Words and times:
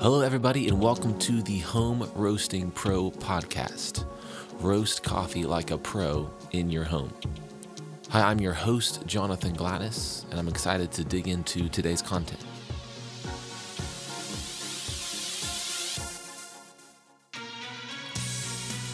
Hello, 0.00 0.20
everybody, 0.20 0.68
and 0.68 0.80
welcome 0.80 1.18
to 1.18 1.42
the 1.42 1.58
Home 1.58 2.08
Roasting 2.14 2.70
Pro 2.70 3.10
podcast. 3.10 4.04
Roast 4.60 5.02
coffee 5.02 5.42
like 5.42 5.72
a 5.72 5.76
pro 5.76 6.30
in 6.52 6.70
your 6.70 6.84
home. 6.84 7.12
Hi, 8.10 8.22
I'm 8.30 8.38
your 8.38 8.52
host, 8.52 9.04
Jonathan 9.06 9.54
Gladys, 9.54 10.24
and 10.30 10.38
I'm 10.38 10.46
excited 10.46 10.92
to 10.92 11.02
dig 11.02 11.26
into 11.26 11.68
today's 11.68 12.00
content. 12.00 12.38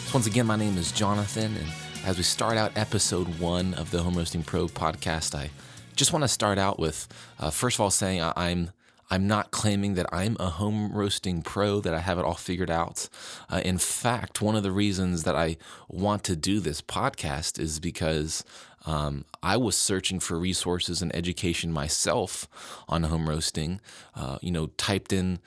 So 0.07 0.11
once 0.15 0.25
again, 0.25 0.47
my 0.47 0.55
name 0.55 0.75
is 0.75 0.91
Jonathan, 0.91 1.55
and 1.55 1.71
as 2.03 2.17
we 2.17 2.23
start 2.23 2.57
out 2.57 2.75
episode 2.75 3.27
one 3.37 3.75
of 3.75 3.91
the 3.91 4.01
Home 4.01 4.15
Roasting 4.15 4.41
Pro 4.41 4.65
podcast, 4.65 5.35
I 5.35 5.51
just 5.95 6.13
want 6.13 6.23
to 6.23 6.27
start 6.27 6.57
out 6.57 6.79
with 6.79 7.07
uh, 7.39 7.51
first 7.51 7.77
of 7.77 7.81
all 7.81 7.91
saying 7.91 8.23
I'm 8.35 8.71
I'm 9.09 9.27
not 9.27 9.51
claiming 9.51 9.93
that 9.95 10.07
I'm 10.11 10.35
a 10.39 10.49
home 10.49 10.91
roasting 10.91 11.41
pro, 11.41 11.79
that 11.81 11.93
I 11.93 11.99
have 11.99 12.17
it 12.17 12.25
all 12.25 12.33
figured 12.33 12.71
out. 12.71 13.07
Uh, 13.49 13.61
in 13.63 13.77
fact, 13.77 14.41
one 14.41 14.55
of 14.55 14.63
the 14.63 14.71
reasons 14.71 15.23
that 15.23 15.35
I 15.35 15.57
want 15.87 16.23
to 16.25 16.35
do 16.35 16.59
this 16.59 16.81
podcast 16.81 17.59
is 17.59 17.79
because 17.79 18.43
um, 18.85 19.25
I 19.43 19.57
was 19.57 19.75
searching 19.75 20.19
for 20.19 20.39
resources 20.39 21.01
and 21.01 21.15
education 21.15 21.71
myself 21.71 22.47
on 22.87 23.03
home 23.03 23.29
roasting. 23.29 23.79
Uh, 24.15 24.37
you 24.41 24.51
know, 24.51 24.67
typed 24.77 25.13
in 25.13 25.39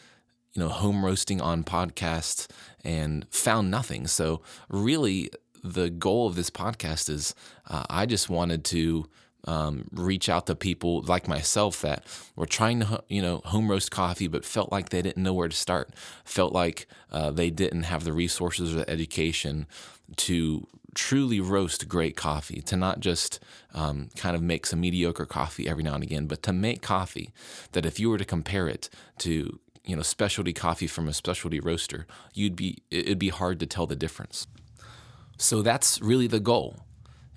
you 0.54 0.62
know 0.62 0.68
home 0.68 1.04
roasting 1.04 1.40
on 1.40 1.64
podcast 1.64 2.48
and 2.84 3.26
found 3.30 3.70
nothing. 3.70 4.06
So 4.06 4.42
really, 4.68 5.30
the 5.62 5.90
goal 5.90 6.26
of 6.26 6.34
this 6.34 6.50
podcast 6.50 7.10
is 7.10 7.34
uh, 7.68 7.84
I 7.90 8.06
just 8.06 8.28
wanted 8.28 8.64
to 8.66 9.08
um, 9.48 9.88
reach 9.92 10.28
out 10.28 10.46
to 10.46 10.54
people 10.54 11.00
like 11.00 11.26
myself 11.26 11.80
that 11.80 12.04
were 12.36 12.44
trying 12.44 12.80
to, 12.80 13.02
you 13.08 13.22
know, 13.22 13.40
home 13.46 13.70
roast 13.70 13.90
coffee, 13.90 14.28
but 14.28 14.44
felt 14.44 14.70
like 14.70 14.90
they 14.90 15.00
didn't 15.00 15.22
know 15.22 15.32
where 15.32 15.48
to 15.48 15.56
start. 15.56 15.88
Felt 16.22 16.52
like 16.52 16.86
uh, 17.10 17.30
they 17.30 17.48
didn't 17.48 17.84
have 17.84 18.04
the 18.04 18.12
resources 18.12 18.74
or 18.74 18.78
the 18.78 18.90
education 18.90 19.66
to 20.16 20.66
truly 20.94 21.40
roast 21.40 21.88
great 21.88 22.14
coffee, 22.14 22.60
to 22.60 22.76
not 22.76 23.00
just 23.00 23.40
um, 23.72 24.10
kind 24.16 24.36
of 24.36 24.42
make 24.42 24.66
some 24.66 24.80
mediocre 24.80 25.24
coffee 25.24 25.66
every 25.66 25.82
now 25.82 25.94
and 25.94 26.02
again, 26.02 26.26
but 26.26 26.42
to 26.42 26.52
make 26.52 26.82
coffee 26.82 27.32
that 27.72 27.86
if 27.86 27.98
you 27.98 28.10
were 28.10 28.18
to 28.18 28.26
compare 28.26 28.68
it 28.68 28.90
to, 29.16 29.58
you 29.82 29.96
know, 29.96 30.02
specialty 30.02 30.52
coffee 30.52 30.86
from 30.86 31.08
a 31.08 31.14
specialty 31.14 31.58
roaster, 31.58 32.06
you'd 32.34 32.56
be, 32.56 32.82
it'd 32.90 33.18
be 33.18 33.30
hard 33.30 33.58
to 33.60 33.66
tell 33.66 33.86
the 33.86 33.96
difference. 33.96 34.46
So 35.38 35.62
that's 35.62 36.02
really 36.02 36.26
the 36.26 36.40
goal 36.40 36.80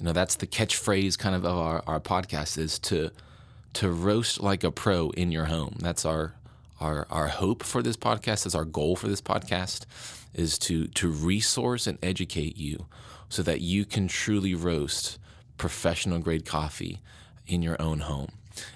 you 0.01 0.05
know, 0.05 0.13
that's 0.13 0.37
the 0.37 0.47
catchphrase 0.47 1.15
kind 1.19 1.35
of 1.35 1.45
of 1.45 1.55
our, 1.55 1.83
our 1.85 1.99
podcast 1.99 2.57
is 2.57 2.79
to 2.79 3.11
to 3.73 3.89
roast 3.89 4.41
like 4.41 4.63
a 4.63 4.71
pro 4.71 5.11
in 5.11 5.31
your 5.31 5.45
home. 5.45 5.75
That's 5.79 6.05
our 6.05 6.33
our 6.79 7.05
our 7.11 7.27
hope 7.27 7.61
for 7.61 7.83
this 7.83 7.97
podcast. 7.97 8.47
Is 8.47 8.55
our 8.55 8.65
goal 8.65 8.95
for 8.95 9.07
this 9.07 9.21
podcast 9.21 9.85
is 10.33 10.57
to 10.57 10.87
to 10.87 11.07
resource 11.07 11.85
and 11.85 11.99
educate 12.01 12.57
you 12.57 12.87
so 13.29 13.43
that 13.43 13.61
you 13.61 13.85
can 13.85 14.07
truly 14.07 14.55
roast 14.55 15.19
professional 15.57 16.17
grade 16.17 16.47
coffee 16.47 16.99
in 17.45 17.61
your 17.61 17.79
own 17.79 17.99
home. 17.99 18.31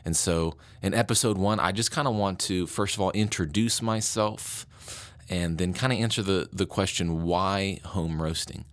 And 0.05 0.15
so 0.15 0.53
in 0.83 0.93
episode 0.93 1.39
one, 1.39 1.59
I 1.59 1.71
just 1.71 1.89
kind 1.89 2.07
of 2.07 2.13
want 2.13 2.37
to 2.41 2.67
first 2.67 2.93
of 2.93 3.01
all 3.01 3.09
introduce 3.11 3.81
myself 3.81 4.67
and 5.27 5.57
then 5.57 5.73
kind 5.73 5.91
of 5.91 5.97
answer 5.97 6.21
the 6.21 6.49
the 6.53 6.67
question 6.67 7.23
why 7.23 7.79
home 7.83 8.21
roasting. 8.21 8.65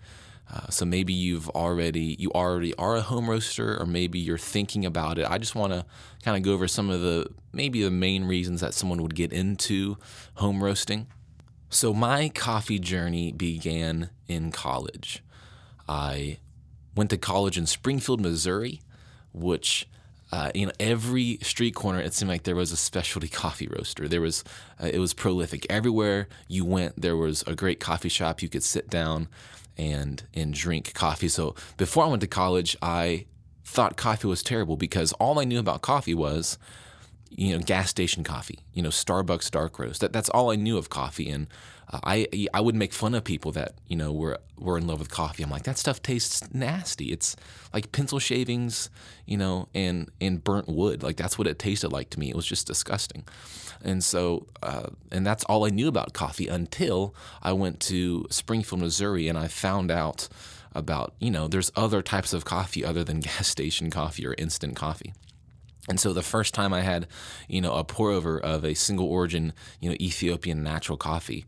Uh, 0.52 0.68
so 0.68 0.84
maybe 0.84 1.14
you've 1.14 1.48
already 1.50 2.14
you 2.18 2.30
already 2.32 2.74
are 2.74 2.96
a 2.96 3.00
home 3.00 3.30
roaster, 3.30 3.80
or 3.80 3.86
maybe 3.86 4.18
you're 4.18 4.36
thinking 4.36 4.84
about 4.84 5.18
it. 5.18 5.30
I 5.30 5.38
just 5.38 5.54
want 5.54 5.72
to 5.72 5.86
kind 6.22 6.36
of 6.36 6.42
go 6.42 6.52
over 6.52 6.68
some 6.68 6.90
of 6.90 7.00
the 7.00 7.26
maybe 7.52 7.82
the 7.82 7.90
main 7.90 8.24
reasons 8.24 8.60
that 8.60 8.74
someone 8.74 9.00
would 9.02 9.14
get 9.14 9.32
into 9.32 9.96
home 10.34 10.62
roasting. 10.62 11.06
So 11.70 11.94
my 11.94 12.28
coffee 12.28 12.78
journey 12.78 13.32
began 13.32 14.10
in 14.28 14.52
college. 14.52 15.24
I 15.88 16.38
went 16.94 17.08
to 17.10 17.16
college 17.16 17.56
in 17.56 17.66
Springfield, 17.66 18.20
Missouri, 18.20 18.82
which 19.32 19.88
uh, 20.32 20.50
in 20.54 20.72
every 20.80 21.38
street 21.42 21.74
corner, 21.74 22.00
it 22.00 22.14
seemed 22.14 22.30
like 22.30 22.44
there 22.44 22.56
was 22.56 22.72
a 22.72 22.76
specialty 22.76 23.28
coffee 23.28 23.68
roaster. 23.68 24.08
There 24.08 24.22
was, 24.22 24.42
uh, 24.82 24.86
it 24.86 24.98
was 24.98 25.12
prolific. 25.12 25.66
Everywhere 25.68 26.26
you 26.48 26.64
went, 26.64 27.00
there 27.00 27.16
was 27.16 27.44
a 27.46 27.54
great 27.54 27.80
coffee 27.80 28.08
shop. 28.08 28.42
You 28.42 28.48
could 28.48 28.62
sit 28.62 28.88
down 28.88 29.28
and 29.76 30.22
and 30.34 30.52
drink 30.54 30.92
coffee. 30.94 31.28
So 31.28 31.54
before 31.76 32.04
I 32.04 32.08
went 32.08 32.22
to 32.22 32.26
college, 32.26 32.76
I 32.82 33.26
thought 33.64 33.96
coffee 33.96 34.26
was 34.26 34.42
terrible 34.42 34.76
because 34.76 35.12
all 35.14 35.38
I 35.38 35.44
knew 35.44 35.58
about 35.58 35.82
coffee 35.82 36.14
was 36.14 36.58
you 37.30 37.56
know 37.56 37.62
gas 37.62 37.90
station 37.90 38.24
coffee, 38.24 38.60
you 38.72 38.82
know 38.82 38.90
Starbucks 38.90 39.50
dark 39.50 39.78
roast. 39.78 40.00
That 40.00 40.12
that's 40.12 40.28
all 40.30 40.50
I 40.50 40.56
knew 40.56 40.78
of 40.78 40.88
coffee 40.90 41.30
and 41.30 41.46
I 41.92 42.26
I 42.54 42.60
would 42.60 42.74
make 42.74 42.92
fun 42.92 43.14
of 43.14 43.24
people 43.24 43.52
that 43.52 43.74
you 43.86 43.96
know 43.96 44.12
were 44.12 44.38
were 44.58 44.78
in 44.78 44.86
love 44.86 44.98
with 44.98 45.10
coffee. 45.10 45.42
I'm 45.42 45.50
like 45.50 45.64
that 45.64 45.78
stuff 45.78 46.02
tastes 46.02 46.52
nasty. 46.54 47.12
It's 47.12 47.36
like 47.74 47.92
pencil 47.92 48.18
shavings, 48.18 48.88
you 49.26 49.36
know, 49.36 49.68
and 49.74 50.10
and 50.20 50.42
burnt 50.42 50.68
wood. 50.68 51.02
Like 51.02 51.16
that's 51.16 51.38
what 51.38 51.46
it 51.46 51.58
tasted 51.58 51.92
like 51.92 52.10
to 52.10 52.18
me. 52.18 52.30
It 52.30 52.36
was 52.36 52.46
just 52.46 52.66
disgusting. 52.66 53.24
And 53.82 54.02
so 54.02 54.46
uh, 54.62 54.88
and 55.10 55.26
that's 55.26 55.44
all 55.44 55.66
I 55.66 55.70
knew 55.70 55.88
about 55.88 56.14
coffee 56.14 56.48
until 56.48 57.14
I 57.42 57.52
went 57.52 57.80
to 57.80 58.26
Springfield, 58.30 58.80
Missouri, 58.80 59.28
and 59.28 59.36
I 59.36 59.48
found 59.48 59.90
out 59.90 60.28
about 60.74 61.14
you 61.18 61.30
know 61.30 61.46
there's 61.46 61.70
other 61.76 62.00
types 62.00 62.32
of 62.32 62.46
coffee 62.46 62.84
other 62.84 63.04
than 63.04 63.20
gas 63.28 63.48
station 63.48 63.90
coffee 63.90 64.26
or 64.26 64.34
instant 64.38 64.76
coffee. 64.76 65.12
And 65.88 65.98
so 65.98 66.12
the 66.12 66.22
first 66.22 66.54
time 66.54 66.72
I 66.72 66.82
had, 66.82 67.08
you 67.48 67.60
know, 67.60 67.74
a 67.74 67.82
pour 67.82 68.10
over 68.10 68.38
of 68.38 68.64
a 68.64 68.74
single 68.74 69.08
origin, 69.08 69.52
you 69.80 69.90
know, 69.90 69.96
Ethiopian 70.00 70.62
natural 70.62 70.96
coffee, 70.96 71.44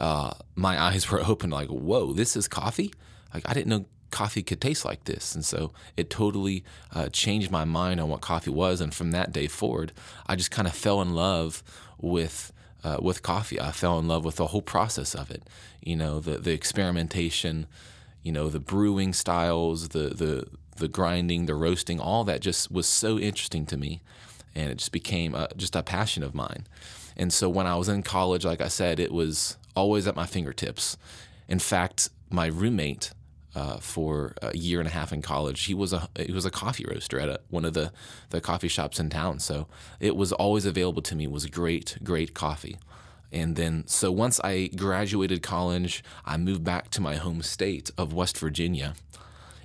uh, 0.00 0.32
my 0.54 0.80
eyes 0.80 1.10
were 1.10 1.20
open 1.26 1.50
like, 1.50 1.68
whoa, 1.68 2.12
this 2.12 2.36
is 2.36 2.48
coffee? 2.48 2.92
Like, 3.32 3.48
I 3.48 3.54
didn't 3.54 3.68
know 3.68 3.84
coffee 4.10 4.42
could 4.42 4.60
taste 4.60 4.84
like 4.84 5.04
this. 5.04 5.34
And 5.34 5.44
so 5.44 5.72
it 5.96 6.10
totally 6.10 6.64
uh, 6.94 7.08
changed 7.10 7.50
my 7.50 7.64
mind 7.64 8.00
on 8.00 8.08
what 8.08 8.20
coffee 8.20 8.50
was. 8.50 8.80
And 8.80 8.94
from 8.94 9.10
that 9.12 9.32
day 9.32 9.46
forward, 9.46 9.92
I 10.26 10.36
just 10.36 10.50
kind 10.50 10.66
of 10.66 10.74
fell 10.74 11.00
in 11.02 11.14
love 11.14 11.62
with. 11.98 12.52
Uh, 12.84 12.96
with 13.02 13.24
coffee, 13.24 13.60
I 13.60 13.72
fell 13.72 13.98
in 13.98 14.06
love 14.06 14.24
with 14.24 14.36
the 14.36 14.46
whole 14.46 14.62
process 14.62 15.12
of 15.12 15.32
it. 15.32 15.42
You 15.82 15.96
know, 15.96 16.20
the 16.20 16.38
the 16.38 16.52
experimentation, 16.52 17.66
you 18.22 18.30
know, 18.30 18.48
the 18.48 18.60
brewing 18.60 19.12
styles, 19.12 19.88
the 19.88 20.10
the 20.10 20.46
the 20.76 20.86
grinding, 20.86 21.46
the 21.46 21.56
roasting, 21.56 21.98
all 21.98 22.22
that 22.22 22.40
just 22.40 22.70
was 22.70 22.86
so 22.86 23.18
interesting 23.18 23.66
to 23.66 23.76
me, 23.76 24.00
and 24.54 24.70
it 24.70 24.76
just 24.76 24.92
became 24.92 25.34
a, 25.34 25.48
just 25.56 25.74
a 25.74 25.82
passion 25.82 26.22
of 26.22 26.36
mine. 26.36 26.68
And 27.18 27.32
so 27.32 27.48
when 27.48 27.66
I 27.66 27.76
was 27.76 27.88
in 27.88 28.02
college, 28.02 28.44
like 28.44 28.60
I 28.60 28.68
said, 28.68 29.00
it 29.00 29.12
was 29.12 29.56
always 29.74 30.06
at 30.06 30.16
my 30.16 30.26
fingertips. 30.26 30.96
In 31.48 31.58
fact, 31.58 32.10
my 32.30 32.46
roommate 32.46 33.12
uh, 33.54 33.78
for 33.78 34.34
a 34.40 34.56
year 34.56 34.78
and 34.78 34.86
a 34.86 34.92
half 34.92 35.12
in 35.12 35.20
college, 35.20 35.64
he 35.64 35.74
was 35.74 35.92
a 35.92 36.08
he 36.16 36.32
was 36.32 36.44
a 36.44 36.50
coffee 36.50 36.86
roaster 36.88 37.18
at 37.18 37.28
a, 37.28 37.40
one 37.48 37.64
of 37.64 37.74
the 37.74 37.92
the 38.30 38.40
coffee 38.40 38.68
shops 38.68 39.00
in 39.00 39.10
town. 39.10 39.40
So 39.40 39.66
it 39.98 40.14
was 40.14 40.32
always 40.32 40.64
available 40.64 41.02
to 41.02 41.16
me. 41.16 41.26
Was 41.26 41.46
great, 41.46 41.98
great 42.04 42.34
coffee. 42.34 42.78
And 43.30 43.56
then, 43.56 43.86
so 43.86 44.10
once 44.10 44.40
I 44.42 44.70
graduated 44.74 45.42
college, 45.42 46.02
I 46.24 46.38
moved 46.38 46.64
back 46.64 46.90
to 46.90 47.00
my 47.02 47.16
home 47.16 47.42
state 47.42 47.90
of 47.98 48.14
West 48.14 48.38
Virginia. 48.38 48.94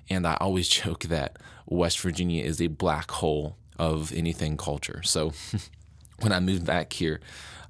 And 0.09 0.27
I 0.27 0.37
always 0.41 0.67
joke 0.81 1.03
that 1.03 1.37
West 1.65 1.99
Virginia 1.99 2.43
is 2.43 2.61
a 2.61 2.67
black 2.67 3.11
hole 3.11 3.57
of 3.79 4.11
anything 4.13 4.57
culture. 4.57 5.01
So 5.03 5.33
when 6.23 6.31
I 6.31 6.39
moved 6.39 6.65
back 6.65 6.93
here, 6.93 7.19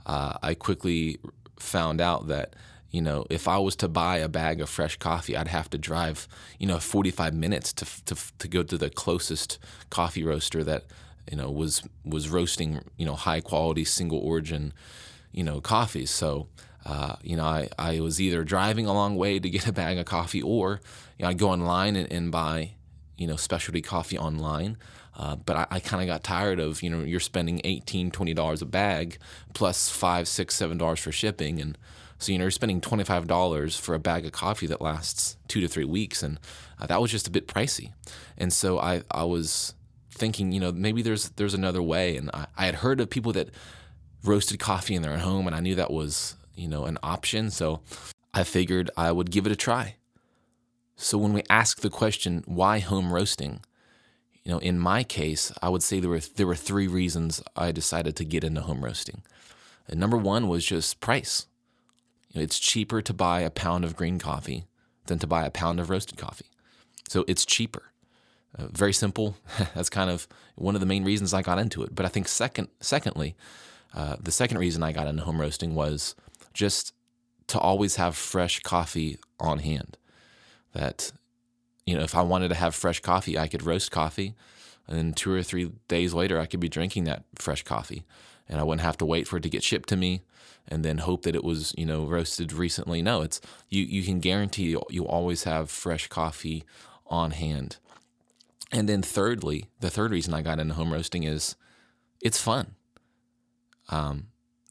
uh, 0.06 0.38
I 0.42 0.54
quickly 0.54 1.20
found 1.60 2.02
out 2.02 2.28
that 2.28 2.56
you 2.92 3.02
know 3.02 3.26
if 3.30 3.48
I 3.48 3.58
was 3.58 3.76
to 3.78 3.88
buy 3.88 4.18
a 4.18 4.30
bag 4.30 4.62
of 4.62 4.70
fresh 4.70 4.98
coffee, 4.98 5.36
I'd 5.36 5.48
have 5.48 5.70
to 5.72 5.78
drive 5.78 6.28
you 6.60 6.68
know 6.68 6.78
45 6.78 7.34
minutes 7.34 7.74
to 7.74 7.86
to 8.06 8.16
to 8.40 8.48
go 8.48 8.64
to 8.64 8.78
the 8.78 8.90
closest 8.90 9.60
coffee 9.90 10.24
roaster 10.24 10.64
that 10.64 10.86
you 11.30 11.38
know 11.38 11.50
was 11.50 11.84
was 12.06 12.30
roasting 12.30 12.82
you 12.98 13.06
know 13.06 13.16
high 13.16 13.42
quality 13.42 13.86
single 13.86 14.20
origin 14.20 14.74
you 15.32 15.44
know 15.44 15.62
coffees. 15.62 16.12
So 16.12 16.48
uh, 16.86 17.16
you 17.24 17.36
know 17.36 17.46
I 17.46 17.70
I 17.80 18.00
was 18.00 18.22
either 18.22 18.44
driving 18.44 18.86
a 18.86 18.94
long 18.94 19.16
way 19.16 19.40
to 19.40 19.50
get 19.50 19.68
a 19.68 19.74
bag 19.74 19.98
of 19.98 20.06
coffee 20.06 20.42
or 20.42 20.82
you 21.18 21.24
know 21.24 21.30
I'd 21.30 21.40
go 21.40 21.50
online 21.50 21.96
and, 21.96 22.12
and 22.12 22.32
buy 22.32 22.72
you 23.18 23.28
know 23.28 23.36
specialty 23.36 23.82
coffee 23.82 24.18
online. 24.18 24.78
Uh, 25.16 25.36
but 25.36 25.56
I, 25.56 25.68
I 25.72 25.80
kind 25.80 26.02
of 26.02 26.08
got 26.08 26.24
tired 26.24 26.60
of 26.60 26.82
you 26.82 26.90
know 26.90 27.02
you're 27.02 27.20
spending 27.20 27.62
18 27.64 28.12
20 28.12 28.34
dollars 28.34 28.62
a 28.62 28.66
bag 28.66 29.18
plus 29.54 29.90
five 29.90 30.28
six 30.28 30.56
seven 30.56 30.78
dollars 30.78 31.00
for 31.00 31.12
shipping. 31.12 31.60
And 31.62 31.78
so 32.18 32.32
you 32.32 32.38
know 32.38 32.46
you're 32.46 32.52
spending 32.52 32.82
25 32.82 33.28
dollars 33.28 33.78
for 33.78 33.94
a 33.94 34.00
bag 34.00 34.26
of 34.26 34.32
coffee 34.32 34.68
that 34.68 34.82
lasts 34.82 35.38
two 35.48 35.62
to 35.62 35.68
three 35.68 35.86
weeks. 35.86 36.24
And 36.24 36.40
uh, 36.80 36.88
that 36.88 37.02
was 37.02 37.12
just 37.12 37.28
a 37.28 37.32
bit 37.32 37.48
pricey. 37.48 37.92
And 38.38 38.52
so 38.52 38.80
I 38.80 39.04
I 39.12 39.24
was 39.24 39.76
thinking 40.10 40.52
you 40.52 40.60
know 40.60 40.72
maybe 40.72 41.02
there's 41.02 41.30
there's 41.30 41.54
another 41.54 41.82
way. 41.82 42.18
And 42.18 42.32
I, 42.34 42.48
I 42.58 42.66
had 42.66 42.76
heard 42.76 43.00
of 43.00 43.10
people 43.10 43.34
that 43.34 43.50
roasted 44.24 44.60
coffee 44.60 44.96
in 44.96 45.02
their 45.02 45.18
home 45.18 45.46
and 45.48 45.56
I 45.56 45.60
knew 45.60 45.76
that 45.76 45.92
was 45.92 46.36
you 46.56 46.68
know 46.68 46.86
an 46.86 46.98
option. 47.04 47.52
So 47.52 47.82
I 48.34 48.44
figured 48.44 48.90
I 48.98 49.12
would 49.12 49.30
give 49.30 49.46
it 49.46 49.52
a 49.52 49.56
try. 49.56 49.96
So 50.96 51.18
when 51.18 51.34
we 51.34 51.44
ask 51.50 51.82
the 51.82 51.90
question 51.90 52.44
why 52.46 52.80
home 52.80 53.14
roasting 53.14 53.62
you 54.44 54.52
know, 54.52 54.60
in 54.60 54.78
my 54.78 55.04
case, 55.04 55.52
I 55.62 55.70
would 55.70 55.84
say 55.84 56.00
there 56.00 56.10
were 56.10 56.20
there 56.20 56.48
were 56.48 56.56
three 56.56 56.88
reasons 56.88 57.42
I 57.56 57.72
decided 57.72 58.16
to 58.18 58.26
get 58.26 58.44
into 58.44 58.62
home 58.62 58.84
roasting. 58.84 59.24
And 59.88 60.00
number 60.00 60.18
one 60.18 60.48
was 60.48 60.66
just 60.66 61.00
price. 61.00 61.48
You 62.30 62.40
know, 62.40 62.44
it's 62.44 62.60
cheaper 62.60 63.02
to 63.02 63.14
buy 63.14 63.42
a 63.42 63.50
pound 63.50 63.86
of 63.86 63.96
green 63.96 64.20
coffee 64.20 64.66
than 65.06 65.20
to 65.20 65.28
buy 65.28 65.46
a 65.46 65.52
pound 65.52 65.80
of 65.80 65.90
roasted 65.90 66.18
coffee. 66.18 66.48
So 67.08 67.26
it's 67.28 67.46
cheaper. 67.46 67.84
Uh, 68.58 68.68
very 68.68 68.94
simple. 68.94 69.38
That's 69.76 69.90
kind 69.90 70.10
of 70.10 70.28
one 70.56 70.76
of 70.76 70.82
the 70.82 70.88
main 70.88 71.04
reasons 71.04 71.34
I 71.34 71.42
got 71.42 71.60
into 71.60 71.84
it. 71.84 71.96
But 71.96 72.06
I 72.06 72.10
think 72.10 72.28
second, 72.28 72.70
secondly, 72.80 73.36
uh, 73.94 74.18
the 74.22 74.32
second 74.32 74.58
reason 74.58 74.84
I 74.84 74.92
got 74.92 75.08
into 75.08 75.24
home 75.24 75.40
roasting 75.40 75.76
was 75.76 76.16
just 76.54 76.94
to 77.48 77.60
always 77.60 77.96
have 77.98 78.16
fresh 78.16 78.60
coffee 78.60 79.18
on 79.40 79.60
hand. 79.60 79.98
That 80.74 81.12
you 81.86 81.96
know, 81.96 82.04
if 82.04 82.16
I 82.16 82.22
wanted 82.22 82.50
to 82.50 82.56
have 82.56 82.76
fresh 82.76 83.00
coffee, 83.00 83.38
I 83.38 83.48
could 83.48 83.64
roast 83.64 83.92
coffee, 83.92 84.36
and 84.88 84.98
then 84.98 85.14
two 85.14 85.32
or 85.32 85.44
three 85.44 85.72
days 85.88 86.14
later, 86.14 86.40
I 86.40 86.46
could 86.46 86.60
be 86.60 86.70
drinking 86.70 87.06
that 87.06 87.24
fresh 87.36 87.64
coffee, 87.64 88.06
and 88.48 88.60
I 88.60 88.64
wouldn't 88.64 88.86
have 88.86 88.98
to 88.98 89.06
wait 89.06 89.28
for 89.28 89.38
it 89.38 89.44
to 89.44 89.50
get 89.50 89.64
shipped 89.64 89.90
to 89.90 89.98
me, 89.98 90.22
and 90.68 90.84
then 90.84 91.00
hope 91.00 91.24
that 91.24 91.36
it 91.36 91.44
was 91.44 91.74
you 91.78 91.86
know 91.86 92.06
roasted 92.06 92.54
recently. 92.54 93.02
No, 93.02 93.22
it's 93.22 93.42
you. 93.70 93.84
You 93.84 94.04
can 94.04 94.20
guarantee 94.20 94.78
you 94.90 95.06
always 95.06 95.44
have 95.44 95.70
fresh 95.70 96.08
coffee 96.08 96.64
on 97.08 97.32
hand. 97.32 97.78
And 98.72 98.90
then 98.90 99.04
thirdly, 99.04 99.68
the 99.82 99.92
third 99.92 100.12
reason 100.12 100.34
I 100.34 100.42
got 100.42 100.60
into 100.60 100.74
home 100.74 100.92
roasting 100.92 101.24
is 101.24 101.56
it's 102.22 102.40
fun. 102.40 102.74
Um, 103.90 104.28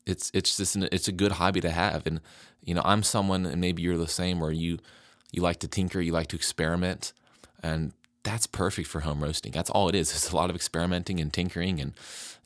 it's 0.06 0.30
it's 0.34 0.56
just 0.56 0.74
an, 0.74 0.88
it's 0.90 1.06
a 1.06 1.12
good 1.12 1.32
hobby 1.32 1.60
to 1.60 1.70
have, 1.70 2.06
and 2.06 2.20
you 2.64 2.74
know 2.74 2.82
I'm 2.84 3.02
someone, 3.02 3.46
and 3.46 3.60
maybe 3.60 3.82
you're 3.82 3.96
the 3.96 4.08
same, 4.08 4.40
where 4.40 4.50
you 4.50 4.78
you 5.32 5.43
like 5.43 5.58
to 5.61 5.69
tinker, 5.69 6.00
you 6.00 6.12
like 6.12 6.29
to 6.29 6.37
experiment, 6.37 7.12
and 7.62 7.93
that's 8.23 8.46
perfect 8.46 8.88
for 8.88 9.00
home 9.00 9.23
roasting. 9.23 9.50
That's 9.50 9.70
all 9.70 9.88
it 9.88 9.96
is. 9.96 10.12
It's 10.12 10.31
a 10.31 10.37
lot 10.37 10.50
of 10.50 10.56
experimenting 10.56 11.19
and 11.19 11.32
tinkering, 11.32 11.81
and 11.81 11.93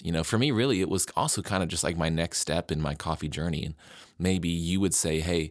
you 0.03 0.13
know, 0.13 0.25
for 0.25 0.39
me, 0.39 0.51
really, 0.51 0.81
it 0.81 0.89
was 0.89 1.07
also 1.17 1.43
kind 1.43 1.63
of 1.63 1.69
just 1.69 1.85
like 1.85 1.97
my 1.97 2.09
next 2.09 2.39
step 2.39 2.71
in 2.71 2.81
my 2.81 2.95
coffee 2.95 3.29
journey. 3.29 3.65
And 3.65 3.75
maybe 4.19 4.49
you 4.49 4.81
would 4.81 4.95
say, 4.95 5.21
"Hey, 5.21 5.51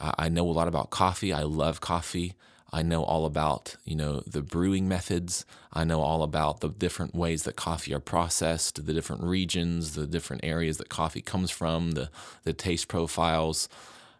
I 0.00 0.28
know 0.28 0.48
a 0.48 0.52
lot 0.52 0.68
about 0.68 0.90
coffee. 0.90 1.32
I 1.32 1.42
love 1.42 1.80
coffee. 1.80 2.34
I 2.72 2.82
know 2.82 3.02
all 3.02 3.24
about, 3.24 3.76
you 3.84 3.96
know, 3.96 4.20
the 4.26 4.42
brewing 4.42 4.88
methods. 4.88 5.46
I 5.72 5.84
know 5.84 6.00
all 6.00 6.22
about 6.22 6.60
the 6.60 6.68
different 6.68 7.14
ways 7.14 7.44
that 7.44 7.56
coffee 7.56 7.94
are 7.94 8.00
processed, 8.00 8.84
the 8.84 8.92
different 8.92 9.22
regions, 9.22 9.94
the 9.94 10.06
different 10.06 10.44
areas 10.44 10.76
that 10.76 10.88
coffee 10.88 11.22
comes 11.22 11.50
from, 11.50 11.92
the 11.92 12.10
the 12.44 12.52
taste 12.52 12.88
profiles. 12.88 13.68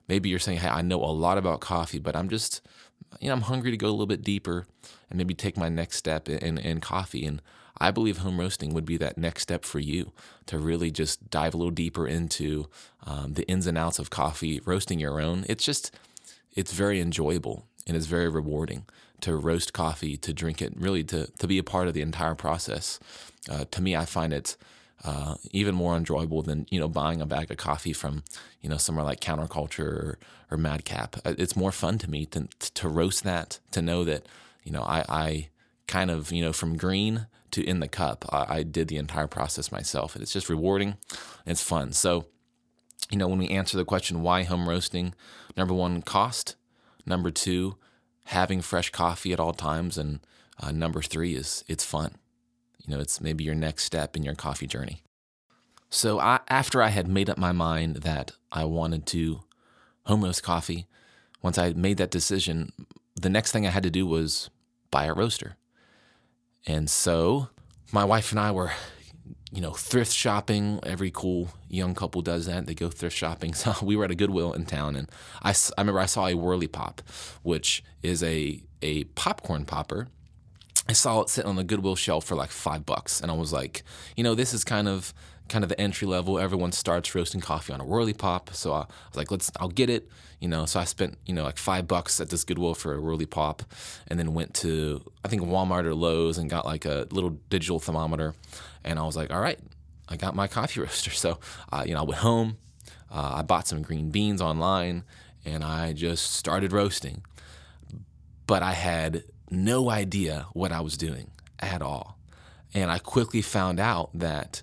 Maybe 0.09 0.29
you're 0.29 0.39
saying, 0.39 0.59
"Hey, 0.59 0.69
I 0.69 0.83
know 0.83 1.03
a 1.03 1.07
lot 1.07 1.39
about 1.39 1.61
coffee, 1.61 1.99
but 1.99 2.17
I'm 2.17 2.29
just, 2.29 2.61
you 3.21 3.29
know, 3.29 3.35
I'm 3.35 3.43
hungry 3.43 3.71
to 3.71 3.77
go 3.77 3.89
a 3.89 3.91
little 3.91 4.07
bit 4.07 4.23
deeper 4.23 4.67
and 5.11 5.19
maybe 5.19 5.35
take 5.35 5.57
my 5.57 5.69
next 5.69 5.97
step 5.97 6.29
in 6.29 6.59
in 6.59 6.81
coffee." 6.81 7.27
And 7.27 7.43
I 7.81 7.91
believe 7.91 8.19
home 8.19 8.41
roasting 8.41 8.75
would 8.75 8.85
be 8.85 8.97
that 8.97 9.19
next 9.19 9.43
step 9.43 9.65
for 9.65 9.79
you 9.79 10.13
to 10.47 10.59
really 10.59 10.91
just 10.91 11.31
dive 11.31 11.55
a 11.55 11.57
little 11.57 11.71
deeper 11.71 12.07
into 12.07 12.69
um, 13.07 13.35
the 13.35 13.47
ins 13.49 13.67
and 13.67 13.79
outs 13.79 13.99
of 13.99 14.11
coffee, 14.11 14.61
roasting 14.65 14.99
your 14.99 15.21
own. 15.21 15.45
It's 15.49 15.65
just, 15.65 15.95
it's 16.55 16.73
very 16.73 17.01
enjoyable 17.01 17.67
and 17.87 17.97
it's 17.97 18.07
very 18.07 18.29
rewarding 18.29 18.85
to 19.21 19.37
roast 19.37 19.73
coffee, 19.73 20.17
to 20.17 20.33
drink 20.33 20.61
it, 20.63 20.73
really 20.77 21.05
to 21.05 21.27
to 21.39 21.47
be 21.47 21.59
a 21.59 21.65
part 21.65 21.89
of 21.89 21.95
the 21.95 22.03
entire 22.03 22.35
process. 22.35 22.99
Uh, 23.49 23.65
to 23.71 23.81
me, 23.83 23.97
I 23.97 24.05
find 24.05 24.33
it 24.33 24.57
uh, 25.05 25.37
even 25.53 25.75
more 25.75 25.97
enjoyable 25.97 26.43
than 26.43 26.67
you 26.71 26.81
know 26.81 26.89
buying 26.89 27.21
a 27.21 27.27
bag 27.27 27.51
of 27.51 27.57
coffee 27.57 27.93
from 27.93 28.23
you 28.61 28.69
know 28.69 28.77
somewhere 28.77 29.05
like 29.05 29.21
Counterculture 29.21 29.81
or, 29.81 30.19
or 30.51 30.57
Madcap. 30.57 31.17
Uh, 31.25 31.35
it's 31.39 31.57
more 31.57 31.73
fun 31.73 31.99
to 31.99 32.11
me 32.11 32.27
to 32.27 32.49
to 32.75 32.89
roast 32.89 33.25
that, 33.25 33.61
to 33.73 33.83
know 33.83 34.05
that 34.05 34.27
you 34.65 34.73
know 34.73 34.83
I, 34.83 35.05
I 35.09 35.49
kind 35.87 36.11
of 36.11 36.33
you 36.33 36.45
know 36.45 36.53
from 36.53 36.77
green 36.77 37.27
to 37.53 37.65
in 37.65 37.81
the 37.81 37.89
cup, 37.89 38.27
I, 38.31 38.59
I 38.59 38.63
did 38.63 38.89
the 38.89 38.99
entire 38.99 39.27
process 39.27 39.73
myself, 39.73 40.15
and 40.15 40.23
it's 40.23 40.33
just 40.33 40.51
rewarding. 40.51 40.97
it's 41.47 41.63
fun. 41.63 41.93
So 41.93 42.27
you 43.11 43.19
know 43.19 43.29
when 43.29 43.39
we 43.39 43.49
answer 43.49 43.77
the 43.77 43.85
question 43.85 44.23
why 44.23 44.43
home 44.43 44.69
roasting, 44.69 45.15
number 45.57 45.75
one, 45.75 46.03
cost. 46.03 46.57
Number 47.07 47.31
two, 47.31 47.77
having 48.27 48.61
fresh 48.61 48.91
coffee 48.91 49.33
at 49.33 49.41
all 49.41 49.55
times. 49.55 49.97
And 49.97 50.21
uh, 50.61 50.71
number 50.71 51.03
three 51.03 51.35
is 51.35 51.65
it's 51.67 51.85
fun. 51.85 52.17
You 52.89 52.95
know, 52.95 53.01
it's 53.01 53.21
maybe 53.21 53.45
your 53.45 53.55
next 53.55 53.85
step 53.85 54.17
in 54.17 54.23
your 54.23 54.35
coffee 54.35 54.67
journey. 54.67 55.03
So 55.91 56.19
I, 56.19 56.41
after 56.49 56.83
I 56.83 56.89
had 56.89 57.07
made 57.07 57.29
up 57.29 57.37
my 57.37 57.53
mind 57.53 57.97
that 57.97 58.33
I 58.51 58.65
wanted 58.65 59.07
to 59.09 59.41
home 60.07 60.25
roast 60.25 60.43
coffee, 60.43 60.87
once 61.43 61.59
I 61.59 61.75
made 61.75 61.99
that 61.99 62.11
decision, 62.11 62.73
the 63.15 63.29
next 63.29 63.53
thing 63.53 63.67
I 63.67 63.71
had 63.71 63.83
to 63.83 63.91
do 63.91 64.07
was 64.07 64.49
buy 64.91 65.05
a 65.05 65.13
roaster. 65.13 65.57
And 66.67 66.89
so 66.89 67.51
my 67.93 68.05
wife 68.05 68.31
and 68.33 68.41
I 68.41 68.53
were 68.53 68.73
you 69.51 69.61
know, 69.61 69.73
thrift 69.73 70.13
shopping. 70.13 70.81
Every 70.83 71.11
cool 71.11 71.49
young 71.69 71.95
couple 71.95 72.23
does 72.23 72.47
that. 72.47 72.67
They 72.67 72.75
go 72.75 72.89
thrift 72.91 73.17
shopping. 73.17 73.55
So 73.59 73.75
we 73.83 73.97
were 73.97 74.05
at 74.05 74.11
a 74.11 74.15
Goodwill 74.15 74.53
in 74.53 74.67
town, 74.67 74.95
and 74.95 75.11
I, 75.43 75.51
I 75.51 75.81
remember 75.81 76.01
I 76.01 76.07
saw 76.07 76.27
a 76.27 76.35
Whirley 76.35 76.69
Pop, 76.69 77.03
which 77.43 77.83
is 78.03 78.23
a 78.23 78.63
a 78.83 79.05
popcorn 79.05 79.65
popper. 79.65 80.09
I 80.89 80.93
saw 80.93 81.21
it 81.21 81.29
sitting 81.29 81.49
on 81.49 81.57
the 81.57 81.65
Goodwill 81.65 81.97
shelf 81.97 82.25
for 82.25 82.35
like 82.35 82.51
five 82.51 82.87
bucks, 82.87 83.21
and 83.21 83.31
I 83.31 83.35
was 83.35 83.53
like, 83.53 83.83
you 84.17 84.25
know, 84.25 84.35
this 84.35 84.55
is 84.55 84.65
kind 84.65 84.89
of 84.89 85.13
kind 85.49 85.65
of 85.65 85.71
the 85.71 85.81
entry 85.81 86.07
level. 86.07 86.39
Everyone 86.39 86.73
starts 86.73 87.15
roasting 87.15 87.41
coffee 87.41 87.73
on 87.73 87.81
a 87.81 87.85
Whirley 87.85 88.13
Pop, 88.13 88.51
so 88.53 88.73
I 88.73 88.81
was 88.81 89.17
like, 89.17 89.31
let's, 89.31 89.51
I'll 89.59 89.69
get 89.69 89.89
it. 89.91 90.09
You 90.41 90.49
know, 90.49 90.67
so 90.67 90.79
I 90.79 90.85
spent 90.85 91.19
you 91.27 91.35
know 91.35 91.43
like 91.43 91.59
five 91.59 91.89
bucks 91.89 92.21
at 92.21 92.31
this 92.31 92.45
Goodwill 92.45 92.75
for 92.75 92.95
a 92.95 93.01
Whirley 93.01 93.27
Pop, 93.27 93.63
and 94.07 94.19
then 94.19 94.35
went 94.35 94.55
to 94.55 95.03
I 95.25 95.29
think 95.29 95.43
Walmart 95.43 95.85
or 95.85 95.95
Lowe's 95.95 96.39
and 96.39 96.49
got 96.49 96.65
like 96.65 96.85
a 96.85 97.07
little 97.11 97.31
digital 97.51 97.81
thermometer 97.81 98.35
and 98.85 98.99
I 98.99 99.03
was 99.03 99.17
like, 99.17 99.33
all 99.33 99.41
right, 99.41 99.59
I 100.09 100.17
got 100.17 100.35
my 100.35 100.47
coffee 100.47 100.81
roaster. 100.81 101.11
So, 101.11 101.39
uh, 101.71 101.85
you 101.87 101.95
know, 101.95 102.01
I 102.01 102.05
went 102.05 102.21
home, 102.21 102.57
uh, 103.11 103.35
I 103.37 103.43
bought 103.43 103.67
some 103.67 103.83
green 103.83 104.11
beans 104.11 104.41
online, 104.41 105.05
and 105.45 105.63
I 105.63 105.93
just 105.93 106.33
started 106.33 106.73
roasting. 106.73 107.23
But 108.47 108.63
I 108.63 108.73
had 108.73 109.25
no 109.51 109.91
idea 109.91 110.47
what 110.53 110.73
I 110.73 110.81
was 110.81 110.97
doing 110.97 111.31
at 111.59 111.83
all. 111.83 112.19
And 112.75 112.91
I 112.91 112.99
quickly 112.99 113.43
found 113.43 113.81
out 113.81 114.11
that 114.15 114.63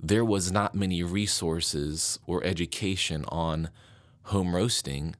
there 0.00 0.24
was 0.24 0.52
not 0.52 0.74
many 0.74 1.02
resources 1.02 2.18
or 2.26 2.44
education 2.44 3.24
on 3.28 3.70
home 4.24 4.54
roasting 4.54 5.14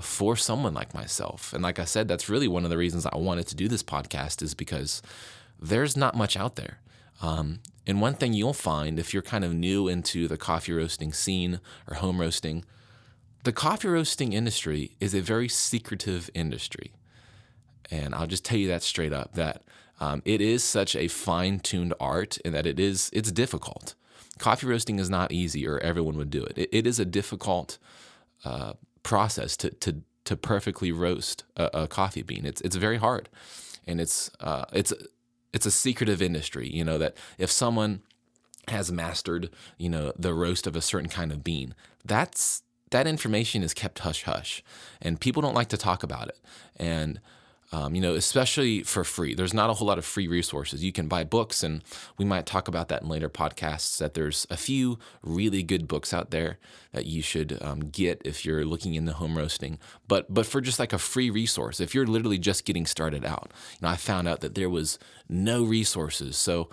for 0.00 0.36
someone 0.36 0.72
like 0.72 0.94
myself. 0.94 1.52
And 1.52 1.62
like 1.62 1.78
I 1.78 1.84
said, 1.84 2.08
that's 2.08 2.28
really 2.28 2.48
one 2.48 2.64
of 2.64 2.70
the 2.70 2.78
reasons 2.78 3.06
I 3.06 3.16
wanted 3.18 3.46
to 3.48 3.54
do 3.54 3.68
this 3.68 3.82
podcast 3.82 4.40
is 4.42 4.54
because 4.54 5.02
there's 5.60 5.96
not 5.96 6.16
much 6.16 6.36
out 6.36 6.56
there. 6.56 6.78
Um, 7.20 7.60
and 7.86 8.00
one 8.00 8.14
thing 8.14 8.32
you'll 8.32 8.54
find 8.54 8.98
if 8.98 9.12
you're 9.12 9.22
kind 9.22 9.44
of 9.44 9.52
new 9.52 9.88
into 9.88 10.26
the 10.26 10.38
coffee 10.38 10.72
roasting 10.72 11.12
scene 11.12 11.60
or 11.88 11.96
home 11.96 12.20
roasting, 12.20 12.64
the 13.44 13.52
coffee 13.52 13.88
roasting 13.88 14.32
industry 14.32 14.96
is 15.00 15.14
a 15.14 15.20
very 15.20 15.48
secretive 15.48 16.30
industry. 16.34 16.92
And 17.90 18.14
I'll 18.14 18.26
just 18.26 18.44
tell 18.44 18.58
you 18.58 18.68
that 18.68 18.82
straight 18.82 19.12
up 19.12 19.34
that 19.34 19.62
um, 20.00 20.22
it 20.24 20.40
is 20.40 20.64
such 20.64 20.96
a 20.96 21.08
fine-tuned 21.08 21.94
art 22.00 22.38
and 22.44 22.54
that 22.54 22.66
it 22.66 22.80
is 22.80 23.10
it's 23.12 23.30
difficult. 23.30 23.94
Coffee 24.38 24.66
roasting 24.66 24.98
is 24.98 25.10
not 25.10 25.32
easy, 25.32 25.66
or 25.66 25.78
everyone 25.80 26.16
would 26.16 26.30
do 26.30 26.42
it. 26.42 26.56
It, 26.56 26.68
it 26.72 26.86
is 26.86 26.98
a 26.98 27.04
difficult 27.04 27.78
uh, 28.44 28.74
process 29.02 29.56
to 29.58 29.70
to 29.70 30.02
to 30.24 30.36
perfectly 30.36 30.92
roast 30.92 31.44
a, 31.56 31.70
a, 31.74 31.88
coffee 31.88 32.22
bean. 32.22 32.46
It's 32.46 32.60
it's 32.62 32.76
very 32.76 32.96
hard, 32.96 33.28
and 33.86 34.00
it's 34.00 34.30
uh, 34.40 34.64
it's 34.72 34.92
it's 35.52 35.66
a 35.66 35.70
secretive 35.70 36.22
industry, 36.22 36.68
you 36.68 36.84
know, 36.84 36.98
that 36.98 37.16
if 37.38 37.50
someone 37.50 38.02
has 38.68 38.92
mastered, 38.92 39.50
you 39.78 39.88
know, 39.88 40.12
the 40.16 40.32
roast 40.32 40.66
of 40.66 40.76
a 40.76 40.80
certain 40.80 41.08
kind 41.08 41.32
of 41.32 41.42
bean, 41.42 41.74
that's 42.04 42.62
that 42.90 43.06
information 43.06 43.62
is 43.62 43.74
kept 43.74 44.00
hush 44.00 44.24
hush, 44.24 44.62
and 45.02 45.20
people 45.20 45.42
don't 45.42 45.54
like 45.54 45.68
to 45.68 45.76
talk 45.76 46.02
about 46.02 46.28
it. 46.28 46.38
And 46.76 47.20
um, 47.72 47.94
you 47.94 48.00
know, 48.00 48.14
especially 48.14 48.82
for 48.82 49.04
free. 49.04 49.34
There's 49.34 49.54
not 49.54 49.70
a 49.70 49.74
whole 49.74 49.86
lot 49.86 49.98
of 49.98 50.04
free 50.04 50.26
resources. 50.26 50.82
You 50.82 50.92
can 50.92 51.06
buy 51.06 51.22
books, 51.22 51.62
and 51.62 51.82
we 52.18 52.24
might 52.24 52.44
talk 52.44 52.66
about 52.66 52.88
that 52.88 53.02
in 53.02 53.08
later 53.08 53.28
podcasts. 53.28 53.98
That 53.98 54.14
there's 54.14 54.46
a 54.50 54.56
few 54.56 54.98
really 55.22 55.62
good 55.62 55.86
books 55.86 56.12
out 56.12 56.30
there 56.30 56.58
that 56.92 57.06
you 57.06 57.22
should 57.22 57.58
um, 57.62 57.80
get 57.90 58.22
if 58.24 58.44
you're 58.44 58.64
looking 58.64 58.94
into 58.94 59.12
home 59.12 59.38
roasting. 59.38 59.78
But 60.08 60.32
but 60.32 60.46
for 60.46 60.60
just 60.60 60.80
like 60.80 60.92
a 60.92 60.98
free 60.98 61.30
resource, 61.30 61.78
if 61.78 61.94
you're 61.94 62.06
literally 62.06 62.38
just 62.38 62.64
getting 62.64 62.86
started 62.86 63.24
out, 63.24 63.52
you 63.72 63.86
know, 63.86 63.88
I 63.88 63.96
found 63.96 64.26
out 64.26 64.40
that 64.40 64.56
there 64.56 64.70
was 64.70 64.98
no 65.28 65.62
resources. 65.62 66.36
So 66.36 66.70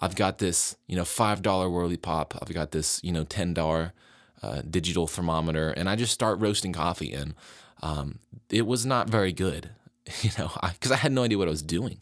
I've 0.00 0.14
got 0.14 0.38
this, 0.38 0.76
you 0.86 0.94
know, 0.94 1.04
five 1.04 1.42
dollar 1.42 1.68
Whirley 1.68 1.96
Pop. 1.96 2.38
I've 2.40 2.54
got 2.54 2.70
this, 2.70 3.00
you 3.02 3.10
know, 3.10 3.24
ten 3.24 3.52
dollar 3.52 3.94
uh, 4.42 4.62
digital 4.62 5.08
thermometer, 5.08 5.70
and 5.70 5.88
I 5.88 5.96
just 5.96 6.12
start 6.12 6.38
roasting 6.38 6.72
coffee, 6.72 7.12
and 7.12 7.34
um, 7.82 8.20
it 8.48 8.64
was 8.64 8.86
not 8.86 9.10
very 9.10 9.32
good. 9.32 9.70
you 10.22 10.30
know, 10.38 10.50
because 10.72 10.92
I, 10.92 10.94
I, 10.94 10.98
had 10.98 11.12
no 11.12 11.24
idea 11.24 11.38
what 11.38 11.48
I 11.48 11.50
was 11.50 11.62
doing. 11.62 11.98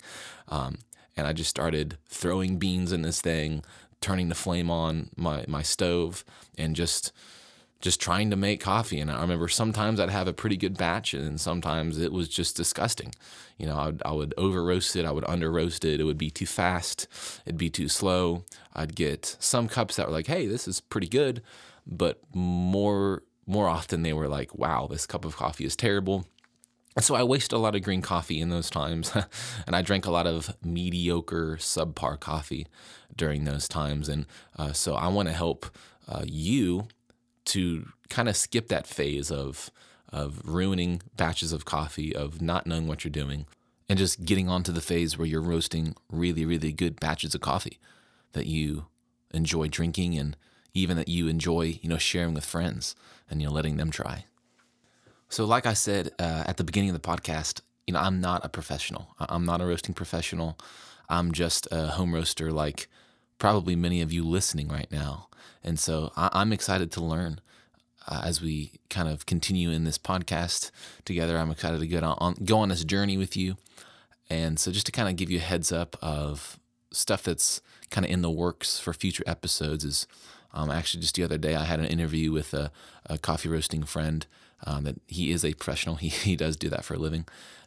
Um, 0.49 0.78
and 1.16 1.26
I 1.26 1.32
just 1.32 1.50
started 1.50 1.96
throwing 2.08 2.58
beans 2.58 2.92
in 2.92 3.02
this 3.02 3.20
thing, 3.20 3.64
turning 4.00 4.28
the 4.28 4.34
flame 4.34 4.70
on 4.70 5.11
my, 5.16 5.44
my 5.49 5.62
stove, 5.62 6.25
and 6.58 6.76
just 6.76 7.12
just 7.80 8.00
trying 8.00 8.30
to 8.30 8.37
make 8.37 8.62
coffee. 8.62 8.99
And 8.99 9.11
I 9.11 9.20
remember 9.20 9.46
sometimes 9.46 10.00
I'd 10.00 10.08
have 10.08 10.26
a 10.26 10.32
pretty 10.32 10.56
good 10.56 10.78
batch, 10.78 11.12
and 11.12 11.38
sometimes 11.38 11.99
it 11.99 12.12
was 12.12 12.30
just 12.30 12.56
disgusting. 12.56 13.14
You 13.58 13.66
know, 13.66 13.76
I 13.76 13.87
would, 13.87 14.02
I 14.06 14.12
would 14.12 14.34
over 14.38 14.64
roast 14.64 14.96
it, 14.96 15.04
I 15.04 15.11
would 15.11 15.25
under 15.28 15.52
roast 15.52 15.84
it. 15.84 16.00
It 16.00 16.04
would 16.04 16.16
be 16.16 16.30
too 16.30 16.46
fast, 16.46 17.06
it'd 17.44 17.58
be 17.58 17.68
too 17.68 17.88
slow. 17.88 18.44
I'd 18.75 18.96
get 18.96 19.37
some 19.38 19.68
cups 19.68 19.96
that 19.96 20.06
were 20.06 20.14
like, 20.14 20.26
"Hey, 20.26 20.46
this 20.46 20.66
is 20.66 20.80
pretty 20.80 21.08
good," 21.08 21.42
but 21.87 22.20
more 22.34 23.23
more 23.46 23.68
often 23.68 24.02
they 24.02 24.14
were 24.14 24.28
like, 24.28 24.54
"Wow, 24.54 24.88
this 24.90 25.06
cup 25.06 25.26
of 25.26 25.37
coffee 25.37 25.66
is 25.66 25.76
terrible." 25.76 26.26
So 27.00 27.16
I 27.16 27.24
wasted 27.24 27.56
a 27.56 27.58
lot 27.58 27.74
of 27.74 27.82
green 27.82 28.02
coffee 28.02 28.40
in 28.40 28.50
those 28.50 28.70
times, 28.70 29.12
and 29.66 29.74
I 29.74 29.82
drank 29.82 30.06
a 30.06 30.12
lot 30.12 30.28
of 30.28 30.54
mediocre, 30.64 31.56
subpar 31.58 32.20
coffee 32.20 32.68
during 33.16 33.44
those 33.44 33.66
times. 33.66 34.08
And 34.08 34.26
uh, 34.56 34.72
so 34.72 34.94
I 34.94 35.08
want 35.08 35.28
to 35.28 35.34
help 35.34 35.66
uh, 36.06 36.24
you 36.24 36.86
to 37.46 37.88
kind 38.08 38.28
of 38.28 38.36
skip 38.36 38.68
that 38.68 38.86
phase 38.86 39.30
of 39.30 39.70
of 40.12 40.40
ruining 40.44 41.02
batches 41.16 41.52
of 41.52 41.64
coffee, 41.64 42.14
of 42.14 42.40
not 42.40 42.68
knowing 42.68 42.86
what 42.86 43.02
you're 43.02 43.10
doing, 43.10 43.46
and 43.88 43.98
just 43.98 44.24
getting 44.24 44.48
onto 44.48 44.70
the 44.70 44.80
phase 44.80 45.18
where 45.18 45.26
you're 45.26 45.42
roasting 45.42 45.96
really, 46.08 46.44
really 46.44 46.70
good 46.70 47.00
batches 47.00 47.34
of 47.34 47.40
coffee 47.40 47.80
that 48.32 48.46
you 48.46 48.86
enjoy 49.32 49.66
drinking 49.66 50.16
and 50.16 50.36
even 50.72 50.96
that 50.96 51.08
you 51.08 51.26
enjoy, 51.26 51.78
you 51.82 51.88
know, 51.88 51.98
sharing 51.98 52.32
with 52.32 52.44
friends 52.44 52.94
and 53.28 53.42
you 53.42 53.48
know 53.48 53.52
letting 53.52 53.76
them 53.76 53.90
try. 53.90 54.24
So, 55.34 55.44
like 55.44 55.66
I 55.66 55.72
said 55.72 56.12
uh, 56.20 56.44
at 56.46 56.58
the 56.58 56.62
beginning 56.62 56.90
of 56.90 56.94
the 56.94 57.08
podcast, 57.08 57.60
you 57.88 57.92
know, 57.92 57.98
I'm 57.98 58.20
not 58.20 58.44
a 58.44 58.48
professional. 58.48 59.16
I'm 59.18 59.44
not 59.44 59.60
a 59.60 59.66
roasting 59.66 59.92
professional. 59.92 60.56
I'm 61.08 61.32
just 61.32 61.66
a 61.72 61.88
home 61.88 62.14
roaster, 62.14 62.52
like 62.52 62.86
probably 63.38 63.74
many 63.74 64.00
of 64.00 64.12
you 64.12 64.22
listening 64.22 64.68
right 64.68 64.86
now. 64.92 65.26
And 65.64 65.76
so, 65.76 66.12
I- 66.16 66.40
am 66.40 66.52
excited 66.52 66.92
to 66.92 67.02
learn 67.02 67.40
uh, 68.06 68.22
as 68.24 68.40
we 68.40 68.78
kind 68.90 69.08
of 69.08 69.26
continue 69.26 69.70
in 69.70 69.82
this 69.82 69.98
podcast 69.98 70.70
together. 71.04 71.36
I'm 71.36 71.50
excited 71.50 71.80
to 71.80 71.88
get 71.88 72.04
on, 72.04 72.16
on 72.20 72.34
go 72.44 72.58
on 72.58 72.68
this 72.68 72.84
journey 72.84 73.16
with 73.16 73.36
you. 73.36 73.56
And 74.30 74.56
so, 74.60 74.70
just 74.70 74.86
to 74.86 74.92
kind 74.92 75.08
of 75.08 75.16
give 75.16 75.32
you 75.32 75.38
a 75.38 75.40
heads 75.40 75.72
up 75.72 75.96
of 76.00 76.60
stuff 76.92 77.24
that's 77.24 77.60
kind 77.90 78.04
of 78.04 78.12
in 78.12 78.22
the 78.22 78.30
works 78.30 78.78
for 78.78 78.92
future 78.92 79.24
episodes 79.26 79.82
is 79.82 80.06
um, 80.54 80.70
actually 80.70 81.00
just 81.00 81.16
the 81.16 81.25
other 81.25 81.37
day 81.37 81.54
I 81.54 81.64
had 81.64 81.80
an 81.80 81.87
interview 81.87 82.32
with 82.32 82.54
a, 82.54 82.70
a 83.06 83.18
coffee 83.18 83.49
roasting 83.49 83.82
friend 83.84 84.26
um, 84.64 84.84
that 84.84 85.00
he 85.06 85.30
is 85.30 85.44
a 85.44 85.52
professional. 85.54 85.96
He, 86.04 86.08
he 86.08 86.37
does 86.37 86.56
do 86.56 86.70
that 86.70 86.84
for 86.84 86.94
a 86.94 86.99
living. 86.99 87.26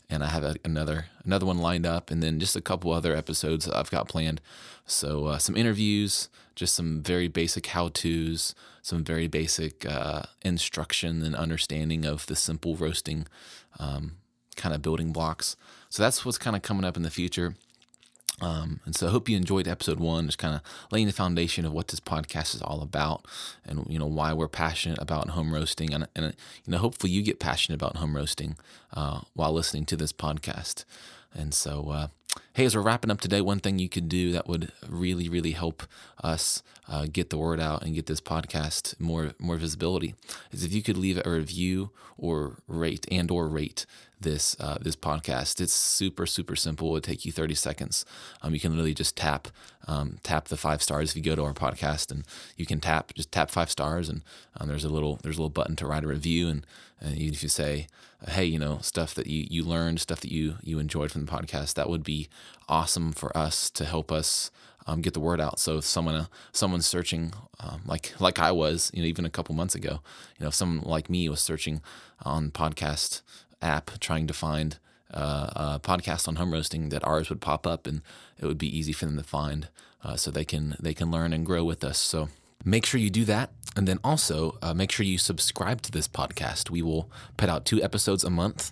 And 0.09 0.23
I 0.23 0.27
have 0.27 0.43
a, 0.43 0.55
another 0.63 1.07
another 1.25 1.45
one 1.45 1.57
lined 1.57 1.85
up, 1.85 2.09
and 2.09 2.23
then 2.23 2.39
just 2.39 2.55
a 2.55 2.61
couple 2.61 2.93
other 2.93 3.13
episodes 3.13 3.67
I've 3.67 3.91
got 3.91 4.07
planned. 4.07 4.39
So 4.85 5.25
uh, 5.25 5.37
some 5.37 5.57
interviews, 5.57 6.29
just 6.55 6.73
some 6.73 7.01
very 7.01 7.27
basic 7.27 7.65
how 7.67 7.89
tos, 7.89 8.55
some 8.81 9.03
very 9.03 9.27
basic 9.27 9.85
uh, 9.85 10.23
instruction 10.43 11.21
and 11.23 11.35
understanding 11.35 12.05
of 12.05 12.25
the 12.27 12.37
simple 12.37 12.77
roasting 12.77 13.27
um, 13.79 14.13
kind 14.55 14.73
of 14.73 14.81
building 14.81 15.11
blocks. 15.11 15.57
So 15.89 16.01
that's 16.03 16.23
what's 16.23 16.37
kind 16.37 16.55
of 16.55 16.61
coming 16.61 16.85
up 16.85 16.95
in 16.95 17.03
the 17.03 17.09
future. 17.09 17.55
Um, 18.39 18.81
and 18.85 18.95
so 18.95 19.07
I 19.07 19.09
hope 19.09 19.27
you 19.27 19.35
enjoyed 19.35 19.67
episode 19.67 19.99
one, 19.99 20.27
just 20.27 20.37
kind 20.37 20.53
of 20.55 20.61
laying 20.91 21.07
the 21.07 21.13
foundation 21.13 21.65
of 21.65 21.73
what 21.73 21.87
this 21.87 21.99
podcast 21.99 22.53
is 22.53 22.61
all 22.61 22.81
about 22.81 23.25
and, 23.65 23.85
you 23.89 23.97
know, 23.97 24.05
why 24.05 24.31
we're 24.33 24.47
passionate 24.47 25.01
about 25.01 25.29
home 25.29 25.53
roasting. 25.53 25.93
And, 25.93 26.07
and 26.15 26.35
you 26.65 26.71
know, 26.71 26.77
hopefully 26.77 27.11
you 27.11 27.23
get 27.23 27.39
passionate 27.39 27.75
about 27.75 27.97
home 27.97 28.15
roasting 28.15 28.55
uh, 28.93 29.21
while 29.33 29.53
listening 29.53 29.85
to 29.85 29.95
this 29.95 30.13
podcast. 30.13 30.85
And 31.33 31.53
so, 31.53 31.89
uh, 31.89 32.07
hey, 32.57 32.65
as 32.65 32.75
we're 32.75 32.81
wrapping 32.81 33.11
up 33.11 33.21
today, 33.21 33.39
one 33.39 33.59
thing 33.59 33.77
you 33.77 33.87
could 33.87 34.09
do 34.09 34.31
that 34.31 34.47
would 34.47 34.71
really, 34.89 35.29
really 35.29 35.51
help 35.51 35.83
us 36.23 36.63
uh, 36.87 37.05
get 37.05 37.29
the 37.29 37.37
word 37.37 37.59
out 37.59 37.83
and 37.83 37.93
get 37.93 38.07
this 38.07 38.19
podcast 38.19 38.99
more 38.99 39.33
more 39.37 39.57
visibility 39.57 40.15
is 40.51 40.63
if 40.63 40.73
you 40.73 40.81
could 40.81 40.97
leave 40.97 41.21
a 41.23 41.29
review 41.29 41.91
or 42.17 42.57
rate 42.67 43.05
and 43.11 43.29
or 43.29 43.47
rate 43.47 43.85
this 44.19 44.55
uh, 44.59 44.77
this 44.81 44.95
podcast. 44.95 45.61
It's 45.61 45.73
super 45.73 46.25
super 46.25 46.55
simple. 46.55 46.87
It'll 46.89 47.01
take 47.01 47.25
you 47.25 47.31
30 47.31 47.55
seconds. 47.55 48.05
Um, 48.41 48.53
you 48.53 48.59
can 48.59 48.71
literally 48.71 48.93
just 48.93 49.15
tap 49.15 49.49
um, 49.87 50.17
tap 50.23 50.47
the 50.47 50.57
five 50.57 50.81
stars 50.81 51.11
if 51.11 51.17
you 51.17 51.23
go 51.23 51.35
to 51.35 51.43
our 51.43 51.53
podcast, 51.53 52.11
and 52.11 52.25
you 52.55 52.65
can 52.65 52.79
tap 52.79 53.13
just 53.13 53.31
tap 53.31 53.49
five 53.49 53.69
stars, 53.69 54.09
and 54.09 54.23
um, 54.59 54.67
there's 54.67 54.83
a 54.83 54.89
little 54.89 55.19
there's 55.23 55.37
a 55.37 55.39
little 55.39 55.49
button 55.49 55.75
to 55.77 55.87
write 55.87 56.03
a 56.03 56.07
review, 56.07 56.47
and, 56.47 56.65
and 56.99 57.17
if 57.17 57.43
you 57.43 57.49
say, 57.49 57.87
hey, 58.29 58.45
you 58.45 58.59
know, 58.59 58.79
stuff 58.81 59.13
that 59.15 59.27
you 59.27 59.47
you 59.49 59.63
learned, 59.63 59.99
stuff 59.99 60.21
that 60.21 60.31
you 60.31 60.55
you 60.63 60.79
enjoyed 60.79 61.11
from 61.11 61.25
the 61.25 61.31
podcast, 61.31 61.75
that 61.75 61.89
would 61.89 62.03
be 62.03 62.27
awesome 62.67 63.11
for 63.11 63.35
us 63.37 63.69
to 63.71 63.85
help 63.85 64.11
us. 64.11 64.51
Um, 64.89 65.01
get 65.01 65.13
the 65.13 65.19
word 65.19 65.41
out. 65.41 65.59
So 65.59 65.79
if 65.79 65.83
someone 65.83 66.15
uh, 66.15 66.25
someone's 66.53 66.85
searching, 66.85 67.33
um, 67.59 67.81
like 67.85 68.13
like 68.21 68.39
I 68.39 68.53
was, 68.53 68.89
you 68.93 69.01
know, 69.01 69.07
even 69.09 69.25
a 69.25 69.29
couple 69.29 69.53
months 69.53 69.75
ago, 69.75 69.99
you 70.39 70.43
know, 70.43 70.47
if 70.47 70.53
someone 70.53 70.87
like 70.87 71.09
me 71.09 71.27
was 71.27 71.41
searching 71.41 71.81
on 72.23 72.51
podcast 72.51 73.21
app 73.61 73.91
trying 73.99 74.27
to 74.27 74.33
find 74.33 74.77
uh, 75.13 75.49
a 75.55 75.79
podcast 75.81 76.27
on 76.27 76.35
home 76.35 76.53
roasting 76.53 76.89
that 76.89 77.03
ours 77.05 77.29
would 77.29 77.41
pop 77.41 77.65
up 77.65 77.87
and 77.87 78.01
it 78.39 78.45
would 78.45 78.57
be 78.57 78.77
easy 78.77 78.91
for 78.91 79.05
them 79.05 79.17
to 79.17 79.23
find 79.23 79.69
uh, 80.03 80.15
so 80.15 80.29
they 80.29 80.45
can 80.45 80.75
they 80.79 80.93
can 80.93 81.09
learn 81.11 81.33
and 81.33 81.45
grow 81.45 81.63
with 81.63 81.83
us 81.83 81.97
so 81.97 82.29
make 82.65 82.85
sure 82.85 82.99
you 82.99 83.09
do 83.09 83.25
that 83.25 83.51
and 83.75 83.87
then 83.87 83.99
also 84.03 84.57
uh, 84.61 84.73
make 84.73 84.91
sure 84.91 85.05
you 85.05 85.17
subscribe 85.17 85.81
to 85.81 85.91
this 85.91 86.07
podcast 86.07 86.69
we 86.69 86.81
will 86.81 87.09
put 87.37 87.49
out 87.49 87.65
two 87.65 87.81
episodes 87.81 88.23
a 88.23 88.29
month 88.29 88.71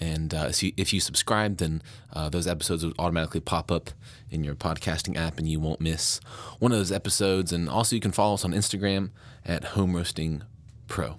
and 0.00 0.34
uh, 0.34 0.46
if, 0.48 0.62
you, 0.62 0.72
if 0.76 0.92
you 0.92 1.00
subscribe 1.00 1.58
then 1.58 1.82
uh, 2.12 2.28
those 2.28 2.46
episodes 2.46 2.84
will 2.84 2.94
automatically 2.98 3.40
pop 3.40 3.70
up 3.70 3.90
in 4.30 4.42
your 4.42 4.54
podcasting 4.54 5.16
app 5.16 5.38
and 5.38 5.48
you 5.48 5.60
won't 5.60 5.80
miss 5.80 6.20
one 6.58 6.72
of 6.72 6.78
those 6.78 6.92
episodes 6.92 7.52
and 7.52 7.68
also 7.68 7.94
you 7.94 8.00
can 8.00 8.12
follow 8.12 8.34
us 8.34 8.44
on 8.44 8.52
instagram 8.52 9.10
at 9.44 9.64
home 9.64 9.94
roasting 9.94 10.42
pro 10.86 11.16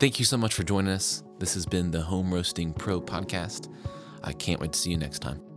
Thank 0.00 0.18
you 0.18 0.24
so 0.24 0.36
much 0.36 0.52
for 0.52 0.64
joining 0.64 0.92
us. 0.92 1.22
This 1.38 1.54
has 1.54 1.66
been 1.66 1.90
the 1.90 2.02
Home 2.02 2.34
Roasting 2.34 2.72
Pro 2.72 3.00
podcast. 3.00 3.72
I 4.24 4.32
can't 4.32 4.60
wait 4.60 4.72
to 4.72 4.78
see 4.78 4.90
you 4.90 4.98
next 4.98 5.20
time. 5.20 5.53